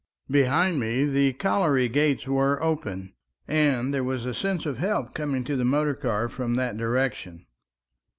[0.31, 3.13] Behind me the colliery gates were open,
[3.47, 7.45] and there was a sense of help coming to the motor car from that direction.